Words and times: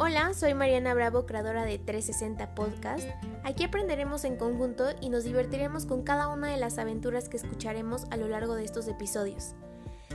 Hola, 0.00 0.32
soy 0.32 0.54
Mariana 0.54 0.94
Bravo, 0.94 1.26
creadora 1.26 1.64
de 1.64 1.76
360 1.76 2.54
Podcast. 2.54 3.08
Aquí 3.42 3.64
aprenderemos 3.64 4.22
en 4.22 4.36
conjunto 4.36 4.84
y 5.00 5.08
nos 5.08 5.24
divertiremos 5.24 5.86
con 5.86 6.04
cada 6.04 6.28
una 6.28 6.52
de 6.52 6.56
las 6.56 6.78
aventuras 6.78 7.28
que 7.28 7.36
escucharemos 7.36 8.04
a 8.12 8.16
lo 8.16 8.28
largo 8.28 8.54
de 8.54 8.64
estos 8.64 8.86
episodios. 8.86 9.56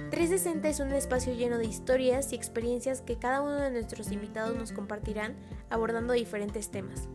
360 0.09 0.70
es 0.70 0.80
un 0.80 0.93
espacio 0.93 1.34
lleno 1.34 1.57
de 1.57 1.66
historias 1.66 2.32
y 2.32 2.36
experiencias 2.36 3.02
que 3.02 3.18
cada 3.18 3.41
uno 3.41 3.55
de 3.55 3.71
nuestros 3.71 4.09
invitados 4.14 4.55
nos 4.55 4.71
compartirán 4.71 5.36
abordando 5.70 6.13
diferentes 6.13 6.71
temas. 6.71 7.09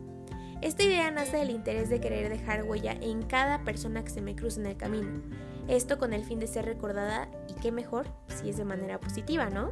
Esta 0.61 0.83
idea 0.83 1.09
nace 1.09 1.37
del 1.37 1.49
interés 1.49 1.89
de 1.89 1.99
querer 1.99 2.29
dejar 2.29 2.65
huella 2.65 2.91
en 3.01 3.23
cada 3.23 3.63
persona 3.63 4.03
que 4.03 4.11
se 4.11 4.21
me 4.21 4.35
cruce 4.35 4.59
en 4.59 4.67
el 4.67 4.77
camino. 4.77 5.23
Esto 5.67 5.97
con 5.97 6.13
el 6.13 6.23
fin 6.23 6.39
de 6.39 6.45
ser 6.45 6.65
recordada 6.65 7.29
y 7.47 7.59
qué 7.61 7.71
mejor 7.71 8.05
si 8.27 8.51
es 8.51 8.57
de 8.57 8.65
manera 8.65 8.99
positiva, 8.99 9.49
¿no? 9.49 9.71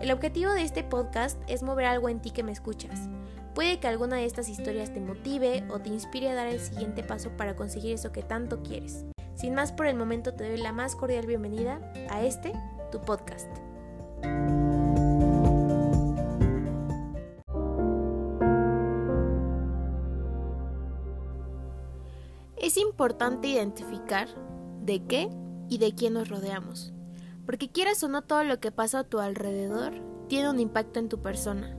El 0.00 0.12
objetivo 0.12 0.50
de 0.52 0.62
este 0.62 0.82
podcast 0.82 1.38
es 1.46 1.62
mover 1.62 1.84
algo 1.84 2.08
en 2.08 2.20
ti 2.20 2.30
que 2.30 2.42
me 2.42 2.52
escuchas. 2.52 3.10
Puede 3.54 3.80
que 3.80 3.86
alguna 3.86 4.16
de 4.16 4.24
estas 4.24 4.48
historias 4.48 4.94
te 4.94 5.00
motive 5.00 5.62
o 5.70 5.78
te 5.78 5.90
inspire 5.90 6.30
a 6.30 6.34
dar 6.34 6.46
el 6.46 6.58
siguiente 6.58 7.02
paso 7.02 7.36
para 7.36 7.54
conseguir 7.54 7.92
eso 7.92 8.10
que 8.10 8.22
tanto 8.22 8.62
quieres. 8.62 9.04
Sin 9.34 9.54
más 9.54 9.72
por 9.72 9.86
el 9.86 9.96
momento 9.96 10.32
te 10.32 10.48
doy 10.48 10.56
la 10.56 10.72
más 10.72 10.96
cordial 10.96 11.26
bienvenida 11.26 11.80
a 12.08 12.24
este, 12.24 12.52
tu 12.90 13.02
podcast. 13.02 13.50
Es 22.56 22.78
importante 22.78 23.48
identificar 23.48 24.28
de 24.80 25.04
qué 25.04 25.28
y 25.68 25.76
de 25.76 25.94
quién 25.94 26.14
nos 26.14 26.30
rodeamos 26.30 26.94
porque 27.50 27.68
quieras 27.68 28.00
o 28.04 28.08
no 28.08 28.22
todo 28.22 28.44
lo 28.44 28.60
que 28.60 28.70
pasa 28.70 29.00
a 29.00 29.04
tu 29.08 29.18
alrededor 29.18 29.94
tiene 30.28 30.48
un 30.48 30.60
impacto 30.60 31.00
en 31.00 31.08
tu 31.08 31.20
persona. 31.20 31.76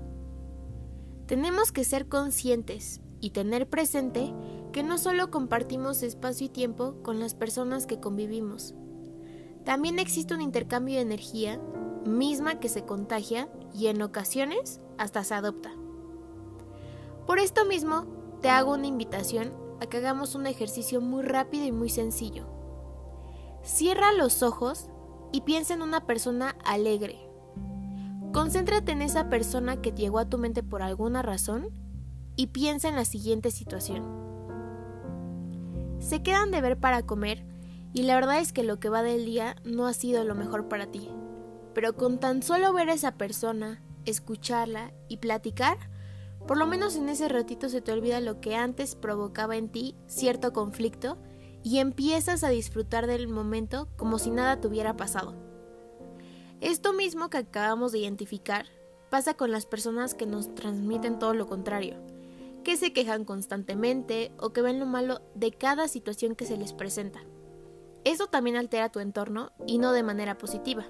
Tenemos 1.27 1.72
que 1.72 1.86
ser 1.86 2.09
conscientes 2.09 3.00
y 3.22 3.30
tener 3.30 3.69
presente 3.69 4.33
que 4.73 4.83
no 4.83 4.97
solo 4.97 5.31
compartimos 5.31 6.03
espacio 6.03 6.47
y 6.47 6.49
tiempo 6.49 7.02
con 7.03 7.22
las 7.22 7.36
personas 7.36 7.88
que 7.88 8.02
convivimos, 8.02 8.73
también 9.64 9.97
existe 9.97 10.33
un 10.33 10.42
intercambio 10.42 10.95
de 10.95 11.03
energía 11.03 11.61
misma 12.05 12.59
que 12.59 12.67
se 12.67 12.83
contagia 12.83 13.47
y 13.73 13.88
en 13.88 14.02
ocasiones 14.02 14.81
hasta 14.97 15.23
se 15.23 15.36
adopta. 15.36 15.72
Por 17.25 17.39
esto 17.39 17.64
mismo, 17.64 18.08
te 18.42 18.49
hago 18.49 18.73
una 18.73 18.88
invitación 18.88 19.53
a 19.80 19.86
que 19.86 19.99
hagamos 19.99 20.36
un 20.36 20.47
ejercicio 20.47 20.99
muy 20.99 21.23
rápido 21.23 21.64
y 21.64 21.72
muy 21.72 21.88
sencillo. 21.88 22.45
Cierra 23.64 24.11
los 24.11 24.44
ojos 24.44 24.89
y 25.31 25.41
piensa 25.41 25.73
en 25.73 25.81
una 25.81 26.05
persona 26.05 26.55
alegre. 26.65 27.19
Concéntrate 28.33 28.91
en 28.93 29.01
esa 29.01 29.29
persona 29.29 29.81
que 29.81 29.91
llegó 29.91 30.19
a 30.19 30.29
tu 30.29 30.37
mente 30.37 30.63
por 30.63 30.81
alguna 30.81 31.21
razón 31.21 31.69
y 32.35 32.47
piensa 32.47 32.87
en 32.87 32.95
la 32.95 33.05
siguiente 33.05 33.52
situación. 33.52 34.03
Se 35.99 36.23
quedan 36.23 36.52
de 36.52 36.61
ver 36.61 36.79
para 36.79 37.03
comer 37.03 37.45
y 37.93 38.03
la 38.03 38.15
verdad 38.15 38.39
es 38.39 38.53
que 38.53 38.63
lo 38.63 38.79
que 38.79 38.89
va 38.89 39.03
del 39.03 39.25
día 39.25 39.55
no 39.63 39.85
ha 39.85 39.93
sido 39.93 40.23
lo 40.23 40.33
mejor 40.33 40.67
para 40.67 40.87
ti. 40.87 41.09
Pero 41.73 41.95
con 41.95 42.19
tan 42.19 42.41
solo 42.41 42.73
ver 42.73 42.89
a 42.89 42.93
esa 42.93 43.17
persona, 43.17 43.81
escucharla 44.05 44.93
y 45.07 45.17
platicar, 45.17 45.77
por 46.47 46.57
lo 46.57 46.67
menos 46.67 46.95
en 46.95 47.09
ese 47.09 47.27
ratito 47.27 47.69
se 47.69 47.81
te 47.81 47.91
olvida 47.91 48.19
lo 48.19 48.41
que 48.41 48.55
antes 48.55 48.95
provocaba 48.95 49.57
en 49.57 49.69
ti 49.69 49.95
cierto 50.07 50.53
conflicto 50.53 51.17
y 51.64 51.80
empiezas 51.80 52.44
a 52.44 52.50
disfrutar 52.50 53.08
del 53.08 53.28
momento 53.28 53.88
como 53.98 54.20
si 54.20 54.31
nada 54.31 54.59
te 54.59 54.67
hubiera 54.67 54.95
pasado. 54.98 55.36
Esto 56.59 56.94
mismo 56.94 57.30
que 57.30 57.38
acabamos 57.38 57.92
de 57.92 58.00
identificar 58.00 58.66
pasa 59.09 59.34
con 59.34 59.52
las 59.52 59.66
personas 59.66 60.14
que 60.14 60.26
nos 60.26 60.54
transmiten 60.56 61.20
todo 61.20 61.34
lo 61.34 61.48
contrario, 61.48 61.98
que 62.64 62.78
se 62.78 62.94
quejan 62.94 63.26
constantemente 63.26 64.32
o 64.39 64.52
que 64.54 64.61
ven 64.61 64.80
lo 64.80 64.86
malo 64.86 65.21
de 65.36 65.52
cada 65.52 65.88
situación 65.88 66.36
que 66.36 66.45
se 66.45 66.58
les 66.58 66.73
presenta. 66.73 67.21
Eso 68.04 68.27
también 68.27 68.55
altera 68.55 68.89
tu 68.89 69.00
entorno 69.00 69.52
y 69.67 69.77
no 69.77 69.92
de 69.92 70.04
manera 70.04 70.38
positiva. 70.38 70.86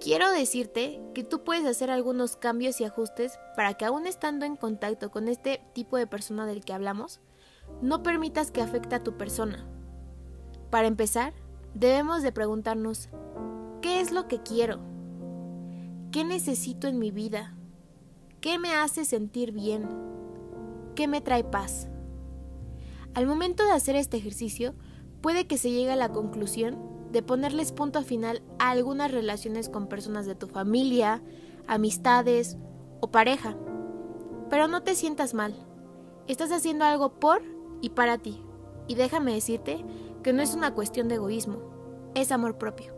Quiero 0.00 0.30
decirte 0.30 1.00
que 1.12 1.24
tú 1.24 1.42
puedes 1.42 1.66
hacer 1.66 1.90
algunos 1.90 2.36
cambios 2.36 2.80
y 2.80 2.84
ajustes 2.84 3.38
para 3.56 3.74
que 3.74 3.84
aún 3.84 4.06
estando 4.06 4.46
en 4.46 4.56
contacto 4.56 5.10
con 5.10 5.26
este 5.26 5.60
tipo 5.74 5.96
de 5.96 6.06
persona 6.06 6.46
del 6.46 6.64
que 6.64 6.72
hablamos, 6.72 7.20
no 7.82 8.02
permitas 8.02 8.50
que 8.50 8.62
afecte 8.62 8.94
a 8.94 9.02
tu 9.02 9.16
persona. 9.16 9.66
Para 10.70 10.86
empezar, 10.86 11.32
debemos 11.74 12.22
de 12.22 12.32
preguntarnos, 12.32 13.08
¿qué 13.80 14.00
es 14.00 14.12
lo 14.12 14.28
que 14.28 14.42
quiero? 14.42 14.80
¿Qué 16.10 16.24
necesito 16.24 16.86
en 16.86 16.98
mi 16.98 17.10
vida? 17.10 17.54
¿Qué 18.40 18.58
me 18.58 18.74
hace 18.74 19.04
sentir 19.04 19.52
bien? 19.52 19.88
¿Qué 20.94 21.08
me 21.08 21.20
trae 21.20 21.44
paz? 21.44 21.88
Al 23.14 23.26
momento 23.26 23.64
de 23.64 23.72
hacer 23.72 23.96
este 23.96 24.16
ejercicio, 24.16 24.74
puede 25.20 25.46
que 25.46 25.58
se 25.58 25.70
llegue 25.70 25.92
a 25.92 25.96
la 25.96 26.10
conclusión 26.10 26.78
de 27.12 27.22
ponerles 27.22 27.72
punto 27.72 28.02
final 28.02 28.42
a 28.58 28.70
algunas 28.70 29.10
relaciones 29.10 29.68
con 29.68 29.88
personas 29.88 30.26
de 30.26 30.34
tu 30.34 30.46
familia, 30.46 31.22
amistades 31.66 32.58
o 33.00 33.10
pareja. 33.10 33.56
Pero 34.50 34.68
no 34.68 34.82
te 34.82 34.94
sientas 34.94 35.34
mal. 35.34 35.54
Estás 36.26 36.52
haciendo 36.52 36.84
algo 36.84 37.18
por 37.18 37.42
y 37.80 37.90
para 37.90 38.18
ti. 38.18 38.42
Y 38.86 38.94
déjame 38.94 39.34
decirte 39.34 39.84
que 40.22 40.32
no 40.32 40.42
es 40.42 40.54
una 40.54 40.74
cuestión 40.74 41.08
de 41.08 41.16
egoísmo, 41.16 41.58
es 42.14 42.32
amor 42.32 42.58
propio. 42.58 42.97